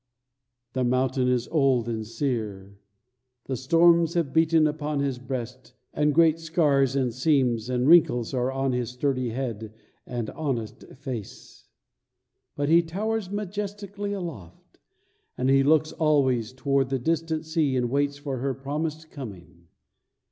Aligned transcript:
The 0.73 0.83
mountain 0.83 1.27
is 1.27 1.47
old 1.49 1.87
and 1.87 2.07
sear; 2.07 2.79
the 3.45 3.55
storms 3.55 4.15
have 4.15 4.33
beaten 4.33 4.65
upon 4.65 4.99
his 4.99 5.19
breast, 5.19 5.75
and 5.93 6.11
great 6.15 6.39
scars 6.39 6.95
and 6.95 7.13
seams 7.13 7.69
and 7.69 7.87
wrinkles 7.87 8.33
are 8.33 8.51
on 8.51 8.71
his 8.71 8.89
sturdy 8.89 9.29
head 9.29 9.75
and 10.07 10.31
honest 10.31 10.85
face 10.95 11.67
But 12.55 12.67
he 12.67 12.81
towers 12.81 13.29
majestically 13.29 14.11
aloft, 14.13 14.79
and 15.37 15.51
he 15.51 15.61
looks 15.61 15.91
always 15.91 16.51
toward 16.51 16.89
the 16.89 16.97
distant 16.97 17.45
sea 17.45 17.75
and 17.77 17.87
waits 17.91 18.17
for 18.17 18.39
her 18.39 18.55
promised 18.55 19.11
coming. 19.11 19.67